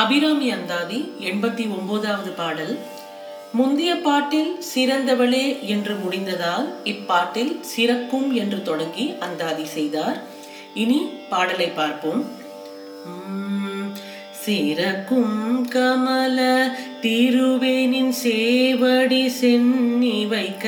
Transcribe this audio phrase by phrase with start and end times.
[0.00, 2.72] அபிராமி அந்தாதி எண்பத்தி ஒன்பதாவது பாடல்.
[3.52, 10.18] முந்திய பாட்டில் சிறந்தவளே என்று முடிந்ததால் இப்பாட்டில் சிறக்கும் என்று தொடங்கி அந்தாதி செய்தார்.
[10.74, 10.98] இனி
[11.30, 12.22] பாடலை பார்ப்போம்.
[13.04, 13.92] உம்,
[14.44, 16.38] சிறக்கும் கமல
[17.02, 20.66] திருவேனின் சேவடி சென்னி வைக்க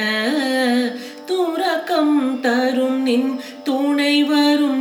[1.25, 3.31] துறக்கம் தரும் நின்
[3.65, 4.76] துணை வரும்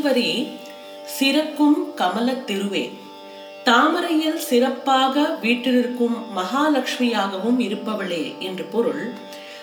[0.00, 0.48] முதல் வரி
[1.18, 2.90] சிறக்கும் கமல திருவே.
[3.64, 9.10] தாமரையில் சிறப்பாக வீட்டிலிருக்கும் மகாலட்சுமியாகவும் இருப்பவளே என்று பொருள்.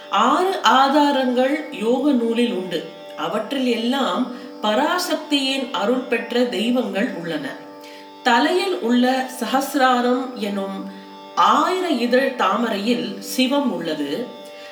[0.09, 2.89] ஆறு ஆதாரங்கள் யோக நூலில் உண்டு.
[3.17, 4.31] அவற்றில் எல்லாம்
[4.61, 7.49] பராசக்தியின் அருள் பெற்ற தெய்வங்கள் உள்ளன.
[8.23, 10.91] தலையில் உள்ள சஹசிராரம் எனும்
[11.35, 14.25] ஆயிர இதழ் தாமரையில் சிவம் உள்ளது.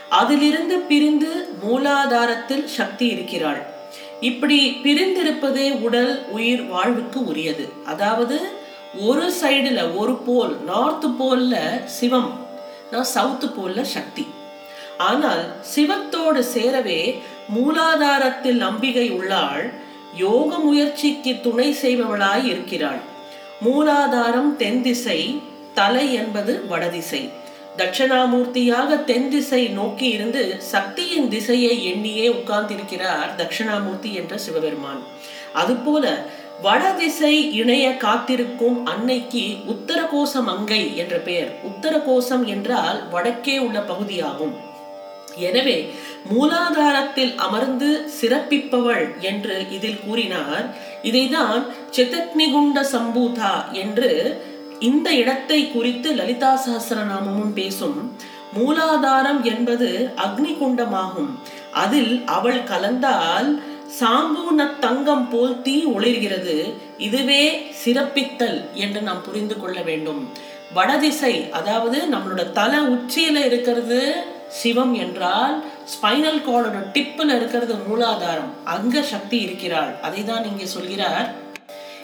[0.10, 3.74] அதிலிருந்து பிரிந்து மூலாதாரத்தில் சக்தி இருக்கிறாள்.
[4.22, 7.70] இப்படி பிரிந்திருப்பதே உடல் உயிர் வாழ்வுக்கு உரியது.
[7.86, 8.50] அதாவது
[9.00, 12.44] ஒரு சைடுல ஒரு போல் நார்த் போல்ல சிவம்
[12.92, 14.28] சவுத்து போல்ல சக்தி.
[14.98, 15.44] ஆனால்
[15.76, 17.20] சிவத்தோடு சேரவே
[17.56, 19.74] மூலாதாரத்தில் நம்பிக்கை உள்ளாள்
[20.18, 23.02] யோக முயற்சிக்கு துணை செய்பவளாய் இருக்கிறாள்.
[23.66, 25.42] மூலாதாரம் தென் திசை
[25.74, 27.30] தலை என்பது வடதிசை
[27.78, 35.02] தட்சிணாமூர்த்தியாக தென் திசை நோக்கி இருந்து சக்தியின் திசையை எண்ணியே உட்கார்ந்திருக்கிறார் தட்சிணாமூர்த்தி என்ற சிவபெருமான்.
[35.54, 36.06] அதுபோல
[36.62, 41.52] வடதிசை இணைய காத்திருக்கும் அன்னைக்கு உத்தரகோசம் அங்கை என்ற பெயர்.
[41.70, 44.56] உத்தரகோசம் என்றால் வடக்கே உள்ள பகுதியாகும்.
[45.38, 45.78] எனவே
[46.32, 47.90] மூலாதாரத்தில் அமர்ந்து
[48.20, 50.66] சிறப்பிப்பவள் என்று இதில் கூறினார்.
[51.04, 51.62] இதைதான்
[51.98, 54.12] சிதக்னிகுண்ட சம்பூதா என்று
[54.88, 58.00] இந்த இடத்தை குறித்து லலிதா சஹஸ்ரநாமமும் பேசும்.
[58.58, 59.90] மூலாதாரம் என்பது
[60.26, 61.32] அக்னி குண்டமாகும்
[61.84, 63.50] அதில் அவள் கலந்தால்
[64.00, 66.56] சாம்பூன தங்கம் போல் தீ ஒளிர்கிறது.
[67.08, 67.44] இதுவே
[67.82, 70.22] சிறப்பித்தல் என்று நாம் புரிந்து கொள்ள வேண்டும்.
[70.78, 74.00] வடதிசை அதாவது நம்மளோட தலை உச்சியில இருக்கிறது
[74.60, 75.56] சிவம் என்றால்
[75.94, 78.52] ஸ்பைனல் கார்டோட டிப்பில் இருக்கிறது மூலாதாரம்.
[78.76, 79.92] அங்க சக்தி இருக்கிறாள்.
[80.08, 81.28] அதை தான் இங்கே சொல்கிறார்.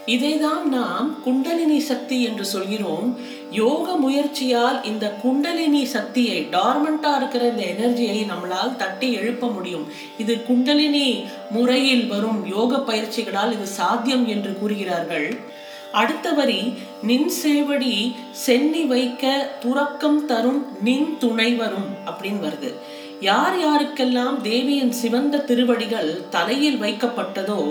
[0.05, 3.17] இதைதான் நாம் குண்டலினி சக்தி என்று சொல்கிறோம்.
[3.51, 9.87] யோக முயற்சியால் இந்த குண்டலினி சக்தியை டார்மெண்டா இருக்கிற இந்த எனர்ஜியை நம்மளால் தட்டி எழுப்ப முடியும்.
[10.17, 15.59] இது குண்டலினி முறையில் வரும் யோக பயிற்சிகளால் இது சாத்தியம் என்று கூறுகிறார்கள்.
[15.91, 22.73] அடுத்த வரி நின் சேவடி சென்னி வைக்க துறக்கம் தரும் நின் துணை வரும் அப்படின்னு வருது.
[23.21, 27.61] யார் யாருக்கெல்லாம் தேவியின் சிவந்த திருவடிகள் தலையில் வைக்கப்பட்டதோ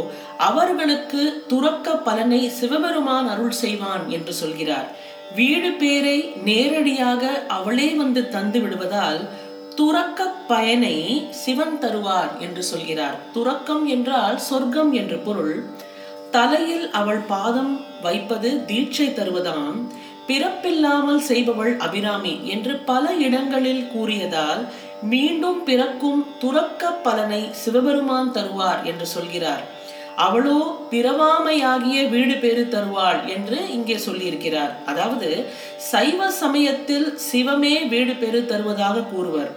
[0.48, 4.88] அவர்களுக்கு துறக்க பலனை சிவபெருமான் அருள் செய்வான் என்று சொல்கிறார்.
[5.34, 9.20] வீடு பேரை நேரடியாக அவளே வந்து தந்து விடுவதால்
[9.74, 10.96] துறக்க பயனை
[11.30, 13.18] சிவன் தருவார் என்று சொல்கிறார்.
[13.32, 15.56] துறக்கம் என்றால் சொர்க்கம் என்று பொருள்.
[16.30, 17.72] தலையில் அவள் பாதம்
[18.02, 19.78] வைப்பது தீட்சை தருவதாம்.
[20.26, 24.62] பிறப்பில்லாமல் செய்பவள் அபிராமி என்று பல இடங்களில் கூறியதால்
[25.02, 29.62] மீண்டும் பிறக்கும் துறக்க பலனை சிவபெருமான் தருவார் என்று சொல்கிறார்.
[30.16, 30.58] அவளோ
[30.90, 34.72] பிறவாமையாகிய வீடு பேறு தருவாள் என்று இங்கே சொல்லியிருக்கிறார்.
[34.86, 35.46] அதாவது
[35.76, 39.50] சைவ சமயத்தில் சிவமே வீடு பேறு தருவதாக கூறுவர்.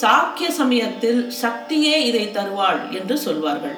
[0.00, 3.76] சாக்கிய சமயத்தில் சக்தியே இதை தருவாள் என்று சொல்வார்கள்.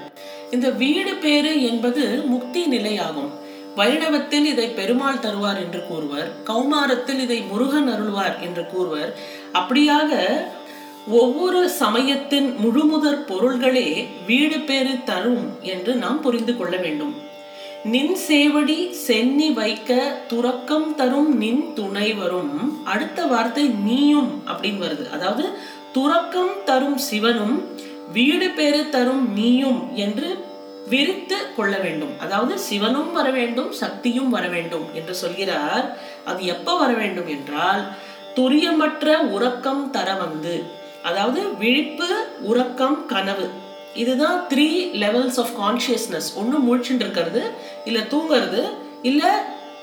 [0.50, 3.30] இந்த வீடு பேறு என்பது முக்தி நிலையாகும்.
[3.76, 6.28] வைணவத்தில் இதை பெருமாள் தருவார் என்று கூறுவர்.
[6.46, 9.10] கௌமாரத்தில் இதை முருகன் அருள்வார் என்று கூறுவர்.
[9.52, 10.18] அப்படியாக
[11.18, 13.88] ஒவ்வொரு சமயத்தின் முழுமுதற் பொருள்களே
[14.26, 17.14] வீடு பேறு தரும் என்று நாம் புரிந்து கொள்ள வேண்டும்.
[17.84, 19.90] நின் சேவடி சென்னி வைக்க
[20.26, 22.82] துறக்கம் தரும் நின் துணை வரும்.
[22.84, 25.04] அடுத்த வார்த்தை நீயும் அப்படின்னு வருது.
[25.10, 25.44] அதாவது
[25.92, 27.56] துறக்கம் தரும் சிவனும்
[28.12, 30.28] வீடு பேறு தரும் நீயும் என்று
[30.88, 32.14] விரித்து கொள்ள வேண்டும்.
[32.20, 35.86] அதாவது சிவனும் வர வேண்டும் சக்தியும் வர வேண்டும் என்று சொல்கிறார்.
[36.24, 37.82] அது எப்ப வர வேண்டும் என்றால்
[38.34, 40.54] துரியமற்ற உறக்கம் தர வந்து.
[41.02, 43.50] அதாவது விழிப்பு உறக்கம் கனவு.
[43.94, 44.68] இதுதான் த்ரீ
[45.02, 47.50] லெவல்ஸ் ஆஃப் கான்சியஸ்னஸ் ஒன்று முழிச்சுட்டு இருக்கிறது
[47.84, 48.68] இல்லை தூங்குறது
[49.02, 49.28] இல்லை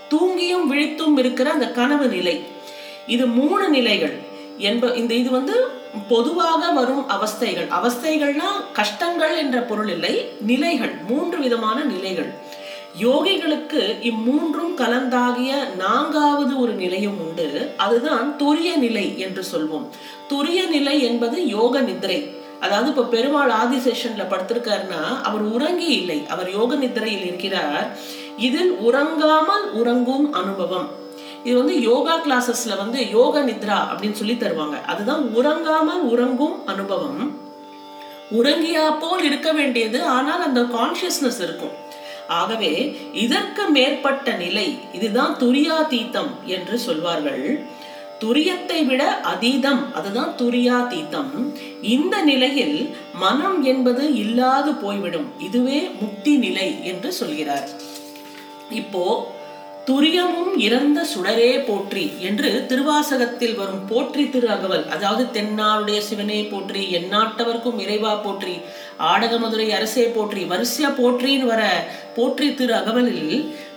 [0.10, 2.44] தூங்கியும் விழித்தும் இருக்கிற அந்த கனவு நிலை.
[3.08, 4.16] இது மூணு நிலைகள்.
[4.58, 5.68] என்ப இந்த இது வந்து
[6.08, 7.68] பொதுவாக வரும் அவஸ்தைகள்.
[7.69, 10.94] அவஸ்தைகள்னா கஷ்டங்கள் என்ற பொருள் இல்லை நிலைகள்.
[11.08, 12.34] மூன்று விதமான நிலைகள்.
[12.99, 17.71] யோகிகளுக்கு இம்மூன்றும் கலந்தாகிய நான்காவது ஒரு நிலையும் உண்டு.
[17.77, 19.88] அதுதான் துரிய நிலை என்று சொல்வோம்.
[20.29, 22.35] துரிய நிலை என்பது யோக நிதிரை.
[22.61, 26.25] அதாவது இப்ப பெருமாள் ஆதி செஷன்ல படுத்திருக்காருன்னா அவர் உறங்கி இல்லை.
[26.29, 27.97] அவர் யோக நிதிரையில் இருக்கிறார்.
[28.38, 30.88] இதில் உறங்காமல் உறங்கும் அனுபவம்.
[31.44, 34.85] இது வந்து யோகா கிளாஸஸ்ல வந்து யோக நித்ரா அப்படின்னு சொல்லி தருவாங்க.
[34.85, 37.45] அதுதான் உறங்காமல் உறங்கும் அனுபவம்.
[38.31, 41.75] உறங்கியா போல் இருக்க வேண்டியது ஆனால் அந்த கான்சியஸ்னஸ் இருக்கும்.
[42.27, 47.65] ஆகவே இதற்கு மேற்பட்ட நிலை இதுதான் துரியாதீத்தம் என்று சொல்வார்கள்.
[48.19, 51.31] துரியத்தை விட அதீதம் அதுதான் துரியாதீத்தம்
[51.81, 55.27] இந்த நிலையில் மனம் என்பது இல்லாது போய்விடும்.
[55.39, 57.69] இதுவே முக்தி நிலை என்று சொல்கிறார்.
[58.69, 59.35] இப்போ
[59.88, 67.80] துரியமும் இறந்த சுடரே போற்றி என்று திருவாசகத்தில் வரும் போற்றி திரு அகவல் அதாவது தென்னாருடைய சிவனே போற்றி எந்நாட்டவர்க்கும்
[67.80, 68.56] இறைவா போற்றி
[69.12, 71.62] ஆடகமதுரை அரசே போற்றி வரிசையா போற்றின்னு வர
[72.16, 73.34] போற்றி திரு அகவலில்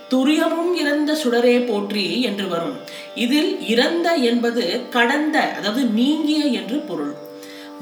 [0.09, 2.75] துரியமும் இறந்த சுடரே போற்றி என்று வரும்.
[3.15, 7.13] இதில் இறந்த என்பது கடந்த அதாவது நீங்கிய என்று பொருள்.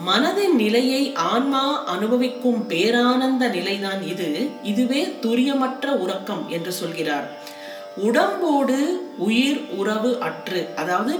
[0.05, 4.29] மனதின் நிலையை ஆன்மா அனுபவிக்கும் பேரானந்த நிலைதான் இது.
[4.63, 7.27] இதுவே துரியமற்ற உறக்கம் என்று சொல்கிறார்.
[7.97, 10.67] உடம்போடு உயிர் உறவு அற்று.
[10.75, 11.19] அதாவது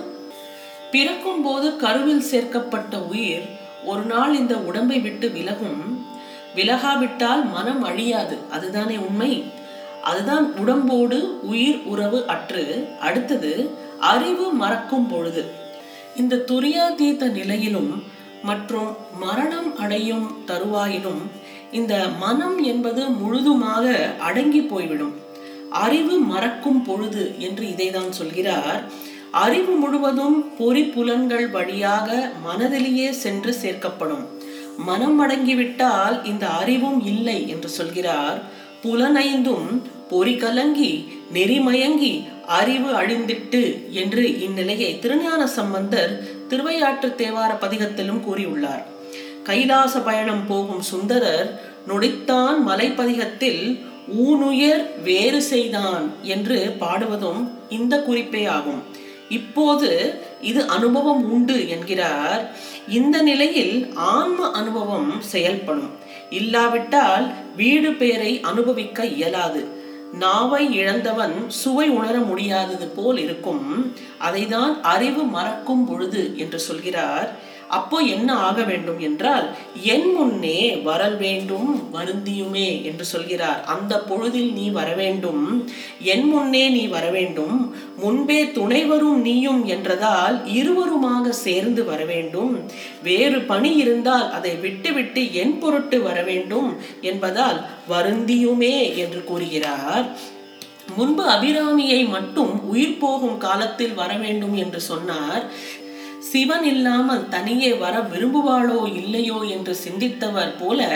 [0.91, 3.49] பிறக்கும் போது கருவில் சேர்க்கப்பட்ட உயிர்
[3.85, 6.05] ஒரு நாள் இந்த உடம்பை விட்டு விலகும்.
[6.55, 8.37] விலகாவிட்டால் மனம் அழியாது.
[8.51, 9.43] அதுதானே உண்மை?
[10.03, 12.87] அதுதான் உடம்போடு உயிர் உறவு அற்று.
[12.99, 13.69] அடுத்தது
[13.99, 15.45] அறிவு மறக்கும் பொழுது.
[16.15, 18.03] இந்த துரியாதீத நிலையிலும்
[18.43, 21.21] மற்றும் மரணம் அடையும் தருவாயிலும்
[21.71, 25.27] இந்த மனம் என்பது முழுதுமாக அடங்கி போய்விடும்.
[25.69, 28.83] அறிவு மறக்கும் பொழுது என்று இதைதான் சொல்கிறார்.
[29.31, 34.25] அறிவு முழுவதும் பொறி புலன்கள் வழியாக மனதிலேயே சென்று சேர்க்கப்படும்.
[34.77, 38.43] மனம் அடங்கிவிட்டால் இந்த அறிவும் இல்லை என்று சொல்கிறார்.
[38.81, 48.83] புலனைந்தும் பொறி கலங்கி நெறிமயங்கி அறிவு அழிந்திட்டு என்று இந்நிலையை திருஞான சம்பந்தர் திருவையாற்று தேவார பதிகத்திலும் கூறியுள்ளார்.
[49.43, 58.83] கைலாச பயணம் போகும் சுந்தரர் நொடித்தான் மலைப்பதிகத்தில் ஊனுயர் வேறு செய்தான் என்று பாடுவதும் இந்த குறிப்பே ஆகும்.
[59.29, 62.55] இப்போது இது அனுபவம் உண்டு என்கிறார்.
[62.89, 65.91] இந்த நிலையில் ஆன்ம அனுபவம் செயல்படும்.
[66.29, 69.77] இல்லாவிட்டால் வீடு பெயரை அனுபவிக்க இயலாது.
[70.13, 73.95] நாவை இழந்தவன் சுவை உணர முடியாதது போல் இருக்கும்.
[74.29, 77.35] அதைதான் அறிவு மறக்கும் பொழுது என்று சொல்கிறார்.
[77.77, 79.45] அப்போ என்ன ஆக வேண்டும் என்றால்
[79.93, 83.61] என் முன்னே வரல் வேண்டும் வருந்தியுமே என்று சொல்கிறார்.
[83.73, 85.43] அந்த பொழுதில் நீ வர வேண்டும்
[86.13, 87.55] என் முன்னே நீ வர வேண்டும்
[87.97, 92.53] முன்பே துணை வரும் நீயும் என்றதால் இருவருமாக சேர்ந்து வர வேண்டும்
[93.03, 96.69] வேறு பணி இருந்தால் அதை விட்டுவிட்டு என் பொருட்டு வர வேண்டும்
[97.01, 100.05] என்பதால் வருந்தியுமே என்று கூறுகிறார்.
[100.97, 105.43] முன்பு அபிராமியை மட்டும் உயிர் போகும் காலத்தில் வர வேண்டும் என்று சொன்னார்.
[106.31, 110.89] சிவன் இல்லாமல் தனியே வர விரும்புவாளோ இல்லையோ என்று சிந்தித்தவர் போல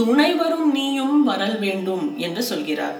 [0.00, 2.96] துணை வரும் நீயும் வரல் வேண்டும் என்று சொல்கிறார்.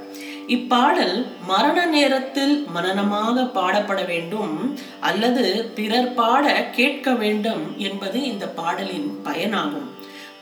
[0.55, 1.17] இப்பாடல்
[1.51, 4.55] மரண நேரத்தில் மனனமாக பாடப்பட வேண்டும்
[5.09, 5.45] அல்லது
[5.77, 6.45] பிறர் பாட
[6.79, 9.89] கேட்க வேண்டும் என்பது இந்த பாடலின் பயனாகும்.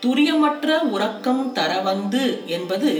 [0.04, 2.24] துரியமற்ற உறக்கம் தர வந்து
[2.56, 2.90] என்பது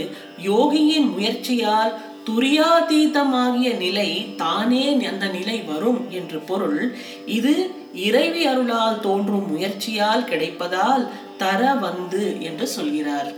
[0.49, 1.93] யோகியின் முயற்சியால்
[2.27, 4.09] துரியாதீதமாகிய நிலை
[4.41, 6.79] தானே அந்த நிலை வரும் என்று பொருள்.
[7.37, 7.53] இது
[7.93, 13.33] இறைவி அருளால் தோன்றும் முயற்சியால் கிடைப்பதால் தர வந்து என்று சொல்கிறார்.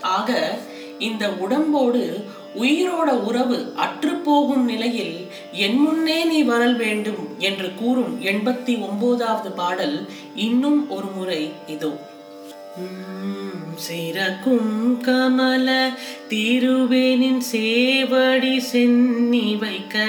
[0.00, 0.58] ஆக
[0.98, 2.24] இந்த உடம்போடு
[2.56, 10.08] உயிரோட உறவு அற்று போகும் நிலையில் என் முன்னே நீ வரல் வேண்டும் என்று கூறும் எண்பத்தி ஒன்பதாவது பாடல்
[10.34, 11.92] இன்னும் ஒரு முறை இதோ.
[13.86, 15.88] சிறக்கும் கமல
[16.28, 20.04] திருவேனின் சேவடி சென்னி வைக்க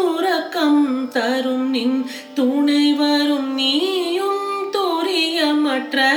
[0.00, 6.12] துறக்கம் தரும் நின் துணை வரும் நீயும் துரியமற்ற.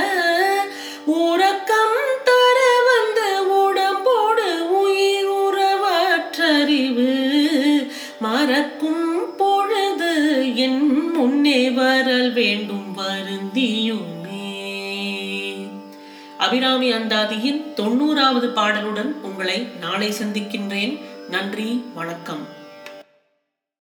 [1.04, 2.58] உறக்கம் தர
[2.90, 7.10] வந்த உடம்போடு உயிர் உறவற்றறிவு.
[8.20, 10.12] மறக்கும் பொழுது
[10.56, 14.58] என் முன்னே வரல் வேண்டும் வருந்தியுமே.
[16.38, 21.00] அபிராமி அந்தாதியின் தொண்ணூறாவது பாடலுடன் உங்களை நாளை சந்திக்கின்றேன்.
[21.30, 22.53] நன்றி வணக்கம்.